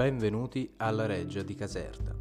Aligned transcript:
Benvenuti 0.00 0.72
alla 0.78 1.04
Reggia 1.04 1.42
di 1.42 1.54
Caserta. 1.54 2.16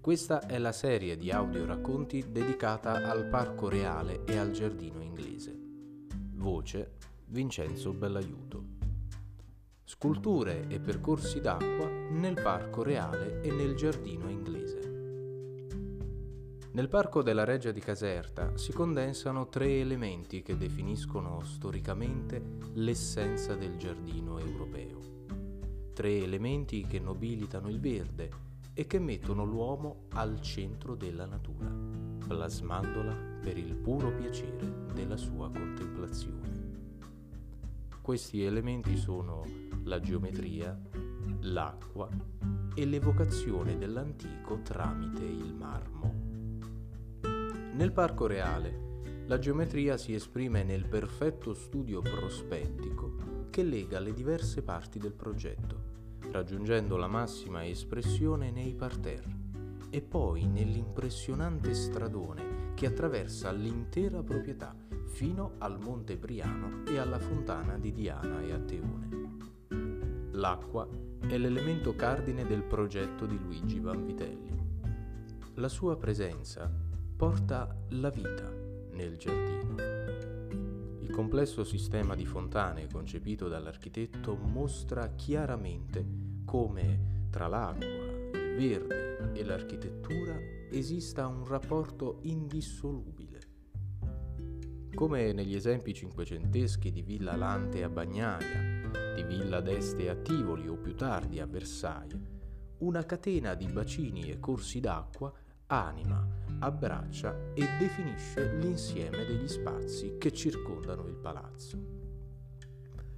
Questa 0.00 0.44
è 0.44 0.58
la 0.58 0.72
serie 0.72 1.16
di 1.16 1.30
audioracconti 1.30 2.32
dedicata 2.32 3.08
al 3.08 3.28
Parco 3.28 3.68
Reale 3.68 4.24
e 4.24 4.36
al 4.36 4.50
Giardino 4.50 5.00
Inglese. 5.00 5.56
Voce 6.34 6.94
Vincenzo 7.26 7.92
Bellaiuto. 7.92 8.64
Sculture 9.84 10.66
e 10.66 10.80
percorsi 10.80 11.40
d'acqua 11.40 11.88
nel 11.88 12.34
Parco 12.42 12.82
Reale 12.82 13.40
e 13.40 13.52
nel 13.52 13.76
Giardino 13.76 14.28
Inglese. 14.28 14.80
Nel 16.72 16.88
Parco 16.88 17.22
della 17.22 17.44
Reggia 17.44 17.70
di 17.70 17.78
Caserta 17.78 18.56
si 18.56 18.72
condensano 18.72 19.48
tre 19.48 19.78
elementi 19.78 20.42
che 20.42 20.56
definiscono 20.56 21.40
storicamente 21.44 22.42
l'essenza 22.72 23.54
del 23.54 23.76
giardino 23.76 24.40
europeo. 24.40 25.21
Tre 25.92 26.22
elementi 26.22 26.86
che 26.86 26.98
nobilitano 26.98 27.68
il 27.68 27.78
verde 27.78 28.30
e 28.72 28.86
che 28.86 28.98
mettono 28.98 29.44
l'uomo 29.44 30.04
al 30.12 30.40
centro 30.40 30.94
della 30.94 31.26
natura, 31.26 31.70
plasmandola 32.26 33.14
per 33.42 33.58
il 33.58 33.74
puro 33.76 34.10
piacere 34.14 34.86
della 34.94 35.18
sua 35.18 35.50
contemplazione. 35.50 36.70
Questi 38.00 38.42
elementi 38.42 38.96
sono 38.96 39.44
la 39.84 40.00
geometria, 40.00 40.80
l'acqua 41.40 42.08
e 42.74 42.84
l'evocazione 42.86 43.76
dell'antico 43.76 44.62
tramite 44.62 45.24
il 45.24 45.54
marmo. 45.54 46.14
Nel 47.74 47.92
parco 47.92 48.26
reale 48.26 49.24
la 49.26 49.38
geometria 49.38 49.98
si 49.98 50.14
esprime 50.14 50.64
nel 50.64 50.86
perfetto 50.88 51.52
studio 51.52 52.00
prospettico 52.00 53.31
che 53.52 53.62
lega 53.62 54.00
le 54.00 54.14
diverse 54.14 54.62
parti 54.62 54.98
del 54.98 55.12
progetto 55.12 55.92
raggiungendo 56.30 56.96
la 56.96 57.06
massima 57.06 57.66
espressione 57.66 58.50
nei 58.50 58.74
parterre 58.74 59.40
e 59.90 60.00
poi 60.00 60.46
nell'impressionante 60.46 61.74
stradone 61.74 62.72
che 62.72 62.86
attraversa 62.86 63.50
l'intera 63.50 64.22
proprietà 64.22 64.74
fino 65.04 65.56
al 65.58 65.78
Monte 65.78 66.16
Briano 66.16 66.84
e 66.86 66.96
alla 66.96 67.18
fontana 67.18 67.76
di 67.76 67.92
Diana 67.92 68.40
e 68.40 68.52
Atteone. 68.52 69.08
L'acqua 70.30 70.88
è 71.20 71.36
l'elemento 71.36 71.94
cardine 71.94 72.46
del 72.46 72.62
progetto 72.62 73.26
di 73.26 73.38
Luigi 73.38 73.80
Vanvitelli. 73.80 74.60
La 75.56 75.68
sua 75.68 75.98
presenza 75.98 76.72
porta 77.14 77.76
la 77.90 78.08
vita 78.08 78.50
nel 78.92 79.18
giardino. 79.18 80.21
Complesso 81.12 81.62
sistema 81.62 82.14
di 82.14 82.24
fontane 82.24 82.86
concepito 82.88 83.46
dall'architetto 83.46 84.34
mostra 84.34 85.14
chiaramente 85.14 86.04
come 86.46 87.26
tra 87.28 87.48
l'acqua, 87.48 87.86
il 87.86 88.56
verde 88.56 89.30
e 89.34 89.44
l'architettura 89.44 90.34
esista 90.70 91.26
un 91.26 91.46
rapporto 91.46 92.20
indissolubile. 92.22 93.40
Come 94.94 95.32
negli 95.32 95.54
esempi 95.54 95.92
cinquecenteschi 95.92 96.90
di 96.90 97.02
Villa 97.02 97.36
Lante 97.36 97.82
a 97.82 97.90
Bagnaia, 97.90 99.14
di 99.14 99.22
Villa 99.22 99.60
d'Este 99.60 100.08
a 100.08 100.16
Tivoli 100.16 100.66
o 100.66 100.76
più 100.76 100.94
tardi 100.94 101.40
a 101.40 101.46
Versailles, 101.46 102.20
una 102.78 103.04
catena 103.04 103.54
di 103.54 103.66
bacini 103.66 104.30
e 104.30 104.40
corsi 104.40 104.80
d'acqua 104.80 105.30
anima, 105.66 106.26
abbraccia 106.62 107.52
e 107.54 107.66
definisce 107.76 108.54
l'insieme 108.54 109.24
degli 109.24 109.48
spazi 109.48 110.16
che 110.16 110.32
circondano 110.32 111.06
il 111.08 111.16
palazzo. 111.16 112.00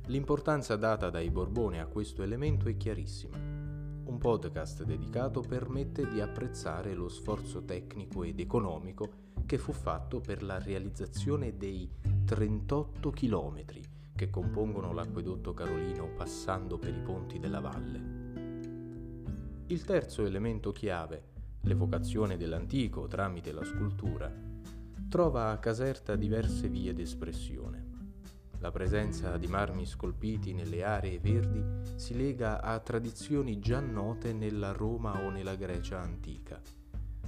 L'importanza 0.07 0.77
data 0.77 1.11
dai 1.11 1.31
Borbone 1.31 1.81
a 1.81 1.87
questo 1.87 2.23
elemento 2.23 2.69
è 2.69 2.77
chiarissima. 2.77 3.37
Un 3.37 4.19
podcast 4.19 4.85
dedicato 4.85 5.41
permette 5.41 6.09
di 6.09 6.23
apprezzare 6.23 6.95
lo 6.95 7.09
sforzo 7.09 7.65
tecnico 7.65 8.23
ed 8.23 8.41
economico 8.41 9.33
che 9.45 9.59
fu 9.59 9.73
fatto 9.73 10.21
per 10.21 10.43
la 10.43 10.59
realizzazione 10.59 11.57
dei 11.57 11.91
38 12.25 13.11
chilometri 13.11 13.83
che 14.15 14.31
compongono 14.31 14.93
l'acquedotto 14.93 15.53
carolino 15.53 16.09
passando 16.15 16.79
per 16.79 16.95
i 16.95 17.03
ponti 17.03 17.39
della 17.39 17.61
valle. 17.61 18.23
Il 19.67 19.85
terzo 19.85 20.25
elemento 20.25 20.73
chiave, 20.73 21.33
l'evocazione 21.65 22.37
dell'antico 22.37 23.07
tramite 23.07 23.53
la 23.53 23.65
scultura, 23.65 24.33
trova 25.09 25.51
a 25.51 25.59
Caserta 25.59 26.17
diverse 26.17 26.69
vie 26.69 26.93
d'espressione. 26.93 27.93
La 28.59 28.71
presenza 28.71 29.37
di 29.37 29.47
marmi 29.47 29.85
scolpiti 29.85 30.55
nelle 30.55 30.83
aree 30.83 31.19
verdi 31.19 31.63
si 31.97 32.15
lega 32.15 32.63
a 32.63 32.79
tradizioni 32.79 33.59
già 33.59 33.81
note 33.81 34.33
nella 34.33 34.73
Roma 34.73 35.23
o 35.25 35.31
nella 35.31 35.55
Grecia 35.55 36.01
antica, 36.01 36.61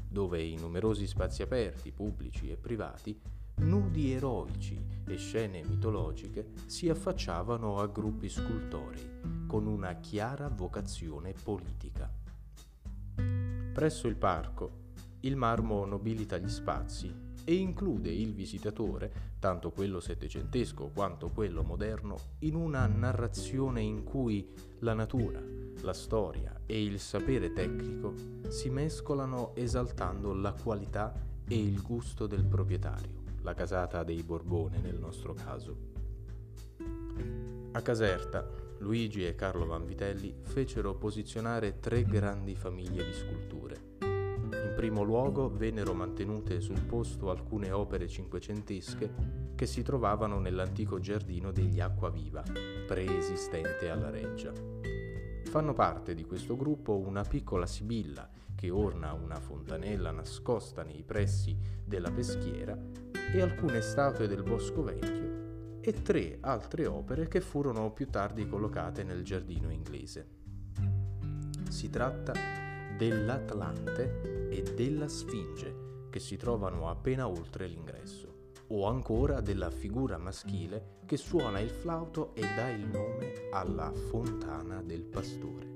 dove 0.09 0.43
in 0.43 0.61
numerosi 0.61 1.07
spazi 1.07 1.43
aperti, 1.43 1.93
pubblici 1.93 2.51
e 2.51 2.57
privati, 2.57 3.21
nudi 3.57 4.13
eroici 4.13 4.83
e 5.07 5.17
scene 5.17 5.63
mitologiche 5.63 6.53
si 6.67 6.89
affacciavano 6.89 7.79
a 7.81 7.87
gruppi 7.87 8.29
scultorei 8.29 9.45
con 9.47 9.67
una 9.67 9.95
chiara 9.95 10.49
vocazione 10.49 11.35
politica. 11.43 12.16
Presso 13.77 14.09
il 14.09 14.17
parco, 14.17 14.95
il 15.21 15.37
marmo 15.37 15.85
nobilita 15.85 16.39
gli 16.39 16.49
spazi 16.49 17.15
e 17.45 17.57
include 17.57 18.09
il 18.09 18.33
visitatore, 18.33 19.35
tanto 19.39 19.71
quello 19.71 20.01
settecentesco 20.01 20.93
quanto 20.95 21.29
quello 21.29 21.63
moderno, 21.63 22.17
in 22.39 22.55
una 22.55 22.87
narrazione 22.87 23.83
in 23.83 24.03
cui 24.03 24.51
la 24.79 24.95
natura, 24.95 25.43
la 25.83 25.93
storia 25.93 26.59
e 26.65 26.83
il 26.83 26.99
sapere 26.99 27.53
tecnico 27.53 28.15
si 28.49 28.71
mescolano 28.71 29.55
esaltando 29.55 30.33
la 30.33 30.55
qualità 30.55 31.13
e 31.47 31.61
il 31.61 31.83
gusto 31.83 32.27
del 32.27 32.47
proprietario, 32.47 33.25
la 33.43 33.53
casata 33.53 34.03
dei 34.05 34.23
Borbone 34.23 34.79
nel 34.79 34.99
nostro 34.99 35.35
caso. 35.35 35.77
A 37.73 37.83
Caserta, 37.83 38.66
Luigi 38.79 39.27
e 39.27 39.35
Carlo 39.35 39.67
Vanvitelli 39.67 40.35
fecero 40.43 40.95
posizionare 40.95 41.81
tre 41.81 42.05
grandi 42.05 42.55
famiglie 42.55 43.05
di 43.05 43.13
sculture 43.13 43.97
primo 44.77 45.03
luogo 45.03 45.49
vennero 45.49 45.95
mantenute 45.95 46.61
sul 46.61 46.83
posto 46.83 47.31
alcune 47.31 47.73
opere 47.73 48.07
cinquecentesche 48.07 49.15
che 49.55 49.65
si 49.65 49.81
trovavano 49.81 50.39
nell'antico 50.39 51.01
giardino 51.01 51.51
degli 51.51 51.81
Acquaviva, 51.81 52.43
preesistente 52.87 53.89
alla 53.89 54.11
reggia. 54.11 54.53
Fanno 55.45 55.73
parte 55.73 56.15
di 56.15 56.27
questo 56.27 56.57
gruppo 56.57 56.99
una 56.99 57.23
piccola 57.23 57.65
sibilla 57.65 58.29
che 58.55 58.69
orna 58.69 59.15
una 59.15 59.41
fontanella 59.41 60.11
nascosta 60.11 60.83
nei 60.83 61.03
pressi 61.03 61.57
della 61.83 62.11
peschiera 62.11 62.79
e 63.33 63.41
alcune 63.41 63.81
statue 63.81 64.29
del 64.29 64.43
Bosco 64.43 64.83
Vecchio 64.83 65.46
e 65.87 66.03
tre 66.03 66.39
altre 66.41 66.85
opere 66.85 67.29
che 67.29 67.41
furono 67.41 67.93
più 67.93 68.11
tardi 68.11 68.49
collocate 68.49 69.05
nel 69.05 69.23
giardino 69.23 69.71
inglese. 69.71 70.27
Si 71.69 71.89
tratta 71.91 72.33
dell'Atlante 72.99 74.49
e 74.51 74.65
della 74.75 75.07
Sfinge 75.07 76.09
che 76.11 76.19
si 76.19 76.37
trovano 76.37 76.91
appena 76.91 77.29
oltre 77.29 77.69
l'ingresso, 77.69 78.55
o 78.69 78.89
ancora 78.89 79.41
della 79.41 79.71
figura 79.71 80.19
maschile 80.19 80.97
che 81.07 81.17
suona 81.17 81.61
il 81.61 81.71
flauto 81.71 82.35
e 82.35 82.41
dà 82.41 82.69
il 82.69 82.89
nome 82.89 83.49
alla 83.53 83.93
fontana 83.93 84.83
del 84.83 85.05
pastore. 85.05 85.75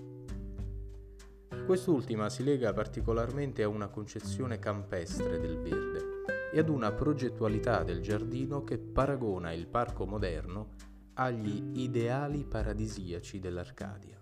Quest'ultima 1.67 2.29
si 2.31 2.43
lega 2.43 2.73
particolarmente 2.73 3.63
a 3.63 3.69
una 3.69 3.87
concezione 3.87 4.59
campestre 4.59 5.39
del 5.39 5.57
verde 5.59 6.10
e 6.53 6.59
ad 6.59 6.69
una 6.69 6.93
progettualità 6.93 7.83
del 7.83 8.01
giardino 8.01 8.65
che 8.65 8.79
paragona 8.79 9.53
il 9.53 9.67
parco 9.67 10.07
moderno 10.07 10.75
agli 11.15 11.81
ideali 11.81 12.45
paradisiaci 12.45 13.39
dell'Arcadia 13.39 14.21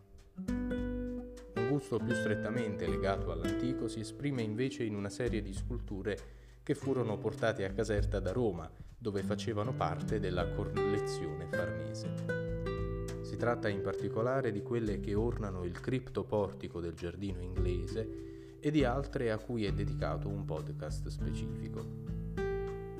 gusto 1.68 1.98
più 1.98 2.14
strettamente 2.14 2.88
legato 2.88 3.30
all'antico 3.30 3.88
si 3.88 4.00
esprime 4.00 4.42
invece 4.42 4.84
in 4.84 4.96
una 4.96 5.10
serie 5.10 5.42
di 5.42 5.52
sculture 5.52 6.18
che 6.62 6.74
furono 6.74 7.18
portate 7.18 7.64
a 7.64 7.70
Caserta 7.70 8.18
da 8.20 8.32
Roma, 8.32 8.68
dove 8.98 9.22
facevano 9.22 9.72
parte 9.72 10.18
della 10.18 10.48
collezione 10.48 11.46
farnese. 11.46 13.20
Si 13.22 13.36
tratta 13.36 13.68
in 13.68 13.82
particolare 13.82 14.50
di 14.50 14.62
quelle 14.62 14.98
che 14.98 15.14
ornano 15.14 15.62
il 15.64 15.78
criptoportico 15.78 16.80
del 16.80 16.94
giardino 16.94 17.42
inglese 17.42 18.56
e 18.60 18.70
di 18.70 18.82
altre 18.82 19.30
a 19.30 19.38
cui 19.38 19.64
è 19.64 19.72
dedicato 19.72 20.28
un 20.28 20.44
podcast 20.44 21.06
specifico. 21.08 22.07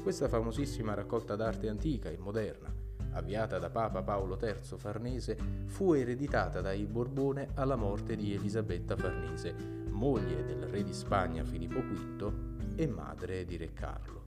Questa 0.09 0.29
famosissima 0.29 0.95
raccolta 0.95 1.37
d'arte 1.37 1.69
antica 1.69 2.09
e 2.09 2.17
moderna 2.17 2.75
avviata 3.11 3.59
da 3.59 3.69
Papa 3.69 4.03
Paolo 4.03 4.39
III 4.41 4.79
Farnese, 4.79 5.37
fu 5.67 5.93
ereditata 5.93 6.63
dai 6.63 6.87
Borbone 6.87 7.51
alla 7.53 7.77
morte 7.77 8.17
di 8.17 8.33
Elisabetta 8.33 8.97
Farnese, 8.97 9.53
moglie 9.91 10.47
del 10.47 10.63
re 10.63 10.83
di 10.83 10.95
Spagna 10.95 11.45
Filippo 11.45 11.81
V 11.83 12.33
e 12.75 12.87
madre 12.87 13.45
di 13.45 13.59
re 13.59 13.75
Carlo. 13.75 14.23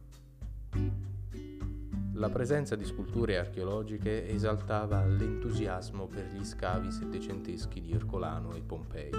La 2.14 2.30
presenza 2.30 2.76
di 2.76 2.86
sculture 2.86 3.40
archeologiche 3.40 4.28
esaltava 4.28 5.04
l'entusiasmo 5.04 6.06
per 6.06 6.28
gli 6.28 6.46
scavi 6.46 6.92
settecenteschi 6.92 7.82
di 7.82 7.92
Ercolano 7.92 8.54
e 8.54 8.62
Pompei 8.62 9.10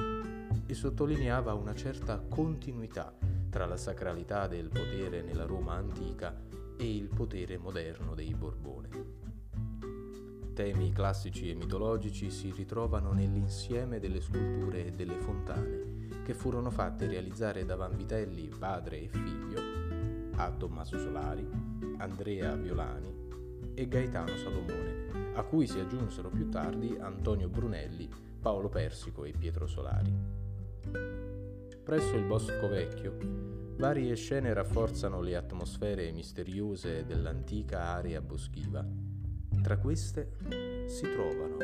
e 0.65 0.75
sottolineava 0.75 1.55
una 1.55 1.75
certa 1.75 2.21
continuità 2.21 3.32
tra 3.53 3.67
la 3.67 3.77
sacralità 3.77 4.47
del 4.47 4.71
potere 4.71 5.21
nella 5.21 5.45
Roma 5.45 5.75
antica 5.75 6.35
e 6.75 6.97
il 6.97 7.09
potere 7.09 7.59
moderno 7.59 8.15
dei 8.15 8.33
Borbone. 8.33 8.89
Temi 10.55 10.91
classici 10.91 11.51
e 11.51 11.55
mitologici 11.55 12.31
si 12.31 12.51
ritrovano 12.51 13.13
nell'insieme 13.13 14.01
delle 14.01 14.23
sculture 14.23 14.87
e 14.87 14.93
delle 14.93 15.21
fontane 15.21 16.23
che 16.25 16.33
furono 16.33 16.71
fatte 16.71 17.07
realizzare 17.07 17.67
da 17.67 17.77
Vanvitelli, 17.77 18.49
padre 18.59 19.03
e 19.03 19.09
figlio, 19.09 19.61
a 20.37 20.51
Tommaso 20.51 20.99
Solari, 20.99 21.47
Andrea 21.99 22.57
Violani 22.57 23.29
e 23.75 23.87
Gaetano 23.87 24.35
Salomone, 24.35 25.35
a 25.35 25.43
cui 25.43 25.67
si 25.67 25.79
aggiunsero 25.79 26.31
più 26.31 26.49
tardi 26.49 26.97
Antonio 26.99 27.51
Brunelli, 27.51 28.09
Paolo 28.41 28.71
Persico 28.71 29.25
e 29.25 29.33
Pietro 29.33 29.67
Solari. 29.67 31.32
Presso 31.85 32.15
il 32.15 32.25
Bosco 32.25 32.69
Vecchio, 32.69 33.17
varie 33.77 34.15
scene 34.15 34.55
rafforzano 34.55 35.21
le 35.21 35.35
atmosfere 35.35 36.13
misteriose 36.13 37.05
dell'antica 37.05 37.87
area 37.87 38.21
boschiva. 38.21 38.87
Tra 39.61 39.79
queste 39.79 40.37
si 40.87 41.11
trovano 41.11 41.57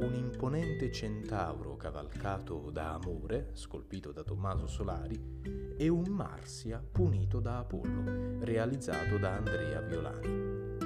un 0.00 0.14
imponente 0.14 0.92
centauro 0.92 1.76
cavalcato 1.76 2.70
da 2.70 2.92
Amore, 2.92 3.52
scolpito 3.54 4.12
da 4.12 4.22
Tommaso 4.22 4.66
Solari, 4.66 5.74
e 5.78 5.88
un 5.88 6.08
Marsia 6.10 6.84
punito 6.92 7.40
da 7.40 7.60
Apollo, 7.60 8.44
realizzato 8.44 9.16
da 9.16 9.32
Andrea 9.32 9.80
Violani. 9.80 10.83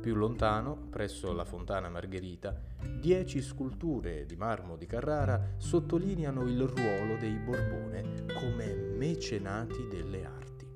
Più 0.00 0.14
lontano, 0.14 0.76
presso 0.90 1.32
la 1.32 1.44
fontana 1.44 1.88
Margherita, 1.88 2.56
dieci 3.00 3.42
sculture 3.42 4.26
di 4.26 4.36
marmo 4.36 4.76
di 4.76 4.86
Carrara 4.86 5.54
sottolineano 5.56 6.42
il 6.42 6.60
ruolo 6.60 7.16
dei 7.18 7.36
Borbone 7.36 8.26
come 8.38 8.74
mecenati 8.74 9.88
delle 9.88 10.24
arti. 10.24 10.66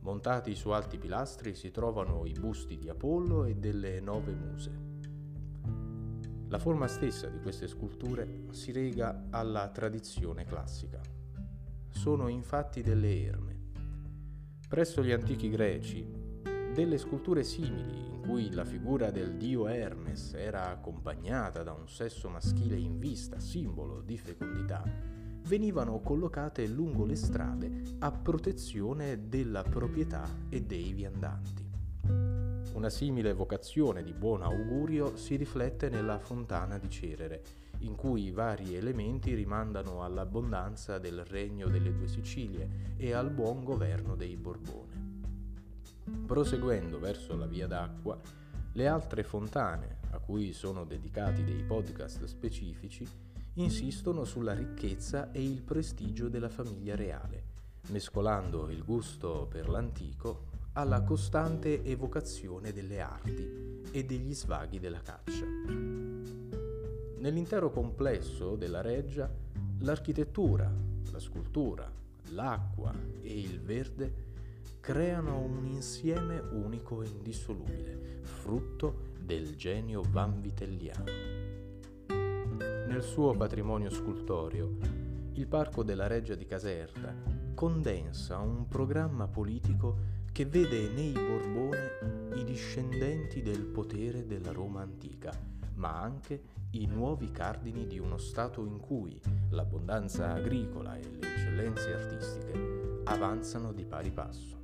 Montati 0.00 0.54
su 0.54 0.68
alti 0.68 0.98
pilastri 0.98 1.54
si 1.54 1.70
trovano 1.70 2.26
i 2.26 2.32
busti 2.32 2.76
di 2.76 2.90
Apollo 2.90 3.44
e 3.44 3.54
delle 3.54 4.00
nove 4.00 4.34
muse. 4.34 4.82
La 6.48 6.58
forma 6.58 6.86
stessa 6.86 7.28
di 7.28 7.40
queste 7.40 7.66
sculture 7.66 8.44
si 8.50 8.72
lega 8.72 9.28
alla 9.30 9.68
tradizione 9.70 10.44
classica. 10.44 11.00
Sono 11.88 12.28
infatti 12.28 12.82
delle 12.82 13.24
erme. 13.24 13.62
Presso 14.68 15.02
gli 15.02 15.12
antichi 15.12 15.48
greci, 15.48 16.23
delle 16.74 16.98
sculture 16.98 17.44
simili 17.44 18.04
in 18.08 18.20
cui 18.20 18.50
la 18.50 18.64
figura 18.64 19.12
del 19.12 19.36
dio 19.36 19.68
Hermes 19.68 20.34
era 20.34 20.70
accompagnata 20.70 21.62
da 21.62 21.70
un 21.70 21.88
sesso 21.88 22.28
maschile 22.28 22.74
in 22.74 22.98
vista, 22.98 23.38
simbolo 23.38 24.00
di 24.00 24.18
fecondità, 24.18 24.82
venivano 25.42 26.00
collocate 26.00 26.66
lungo 26.66 27.04
le 27.04 27.14
strade 27.14 27.70
a 28.00 28.10
protezione 28.10 29.28
della 29.28 29.62
proprietà 29.62 30.28
e 30.48 30.62
dei 30.62 30.92
viandanti. 30.92 31.70
Una 32.72 32.90
simile 32.90 33.32
vocazione 33.34 34.02
di 34.02 34.12
buon 34.12 34.42
augurio 34.42 35.16
si 35.16 35.36
riflette 35.36 35.88
nella 35.88 36.18
fontana 36.18 36.76
di 36.76 36.90
Cerere, 36.90 37.42
in 37.78 37.94
cui 37.94 38.32
vari 38.32 38.74
elementi 38.74 39.32
rimandano 39.32 40.02
all'abbondanza 40.02 40.98
del 40.98 41.24
regno 41.24 41.68
delle 41.68 41.94
due 41.94 42.08
Sicilie 42.08 42.96
e 42.96 43.12
al 43.12 43.30
buon 43.30 43.62
governo 43.62 44.16
dei 44.16 44.36
Borbone. 44.36 45.03
Proseguendo 46.26 46.98
verso 46.98 47.36
la 47.36 47.46
via 47.46 47.66
d'acqua, 47.66 48.18
le 48.72 48.86
altre 48.88 49.22
fontane, 49.22 49.98
a 50.10 50.18
cui 50.18 50.52
sono 50.52 50.84
dedicati 50.84 51.44
dei 51.44 51.62
podcast 51.62 52.24
specifici, 52.24 53.06
insistono 53.54 54.24
sulla 54.24 54.54
ricchezza 54.54 55.30
e 55.30 55.44
il 55.44 55.62
prestigio 55.62 56.28
della 56.28 56.48
famiglia 56.48 56.96
reale, 56.96 57.44
mescolando 57.88 58.70
il 58.70 58.82
gusto 58.82 59.46
per 59.48 59.68
l'antico 59.68 60.52
alla 60.72 61.02
costante 61.02 61.84
evocazione 61.84 62.72
delle 62.72 63.00
arti 63.00 63.82
e 63.92 64.04
degli 64.04 64.34
svaghi 64.34 64.80
della 64.80 65.00
caccia. 65.00 65.44
Nell'intero 67.18 67.70
complesso 67.70 68.56
della 68.56 68.80
reggia, 68.80 69.32
l'architettura, 69.80 70.72
la 71.12 71.18
scultura, 71.20 71.90
l'acqua 72.30 72.92
e 73.22 73.38
il 73.38 73.60
verde 73.60 74.23
creano 74.84 75.38
un 75.38 75.64
insieme 75.64 76.38
unico 76.38 77.00
e 77.00 77.06
indissolubile, 77.06 78.20
frutto 78.20 79.12
del 79.18 79.56
genio 79.56 80.02
vanvitelliano. 80.06 81.04
Nel 82.86 83.00
suo 83.00 83.32
patrimonio 83.34 83.88
scultorio, 83.88 84.76
il 85.32 85.46
Parco 85.46 85.82
della 85.84 86.06
Reggia 86.06 86.34
di 86.34 86.44
Caserta 86.44 87.14
condensa 87.54 88.36
un 88.36 88.68
programma 88.68 89.26
politico 89.26 89.96
che 90.30 90.44
vede 90.44 90.90
nei 90.90 91.12
Borbone 91.12 92.34
i 92.34 92.44
discendenti 92.44 93.40
del 93.40 93.64
potere 93.64 94.26
della 94.26 94.52
Roma 94.52 94.82
antica, 94.82 95.32
ma 95.76 95.98
anche 95.98 96.42
i 96.72 96.84
nuovi 96.84 97.30
cardini 97.30 97.86
di 97.86 97.98
uno 97.98 98.18
Stato 98.18 98.66
in 98.66 98.78
cui 98.80 99.18
l'abbondanza 99.48 100.34
agricola 100.34 100.94
e 100.98 101.08
le 101.08 101.20
eccellenze 101.20 101.90
artistiche 101.90 103.00
avanzano 103.04 103.72
di 103.72 103.86
pari 103.86 104.10
passo. 104.10 104.63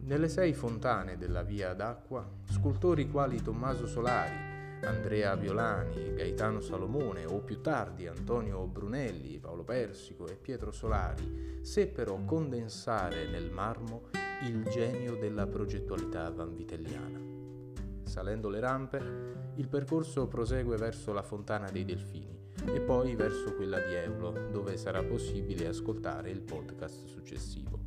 Nelle 0.00 0.28
sei 0.28 0.54
fontane 0.54 1.16
della 1.16 1.42
Via 1.42 1.74
d'Acqua, 1.74 2.26
scultori 2.44 3.10
quali 3.10 3.42
Tommaso 3.42 3.86
Solari, 3.86 4.46
Andrea 4.82 5.34
Violani, 5.34 6.14
Gaetano 6.14 6.60
Salomone 6.60 7.24
o 7.24 7.40
più 7.40 7.60
tardi 7.60 8.06
Antonio 8.06 8.64
Brunelli, 8.66 9.38
Paolo 9.38 9.64
Persico 9.64 10.28
e 10.28 10.36
Pietro 10.36 10.70
Solari 10.70 11.58
seppero 11.62 12.22
condensare 12.24 13.28
nel 13.28 13.50
marmo 13.50 14.08
il 14.44 14.62
genio 14.64 15.16
della 15.16 15.46
progettualità 15.46 16.30
vanvitelliana. 16.30 17.20
Salendo 18.04 18.48
le 18.48 18.60
rampe, 18.60 19.02
il 19.56 19.68
percorso 19.68 20.28
prosegue 20.28 20.76
verso 20.76 21.12
la 21.12 21.22
Fontana 21.22 21.70
dei 21.70 21.84
Delfini 21.84 22.38
e 22.72 22.80
poi 22.80 23.14
verso 23.16 23.54
quella 23.54 23.78
di 23.80 23.94
Eulo, 23.94 24.48
dove 24.50 24.76
sarà 24.76 25.02
possibile 25.02 25.66
ascoltare 25.66 26.30
il 26.30 26.40
podcast 26.40 27.06
successivo. 27.06 27.78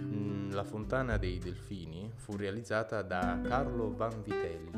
Mm, 0.00 0.52
la 0.52 0.64
Fontana 0.64 1.18
dei 1.18 1.38
Delfini 1.38 2.10
fu 2.14 2.36
realizzata 2.36 3.02
da 3.02 3.38
Carlo 3.42 3.94
Vanvitelli 3.94 4.70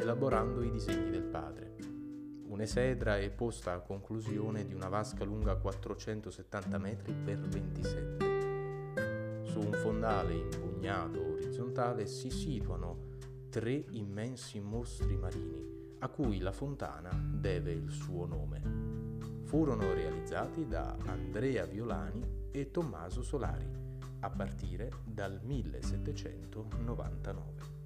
elaborando 0.00 0.62
i 0.62 0.70
disegni 0.70 1.10
del 1.10 1.24
padre. 1.24 1.74
Un'esedra 2.46 3.18
è 3.18 3.28
posta 3.30 3.72
a 3.72 3.80
conclusione 3.80 4.64
di 4.64 4.74
una 4.74 4.88
vasca 4.88 5.24
lunga 5.24 5.56
470 5.56 6.78
metri 6.78 7.12
per 7.12 7.38
27. 7.38 9.42
Su 9.42 9.58
un 9.58 9.72
fondale 9.72 10.34
impugnato 10.34 11.32
orizzontale 11.32 12.06
si 12.06 12.30
situano 12.30 13.10
tre 13.48 13.84
immensi 13.90 14.60
mostri 14.60 15.16
marini 15.16 15.96
a 15.98 16.08
cui 16.08 16.38
la 16.38 16.52
fontana 16.52 17.10
deve 17.12 17.72
il 17.72 17.90
suo 17.90 18.26
nome. 18.26 18.60
Furono 19.44 19.92
realizzati 19.92 20.66
da 20.66 20.96
Andrea 21.06 21.64
Violani 21.64 22.48
e 22.50 22.70
Tommaso 22.70 23.22
Solari 23.22 23.81
a 24.22 24.30
partire 24.30 24.88
dal 25.04 25.40
1799. 25.42 27.81